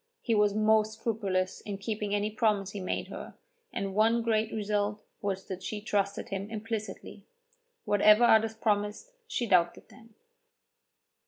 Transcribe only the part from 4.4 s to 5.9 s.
result was that she